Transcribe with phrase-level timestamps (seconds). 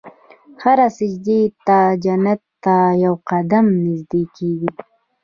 [0.63, 4.69] هر سجدې ته جنت ته یو قدم نژدې کېږي.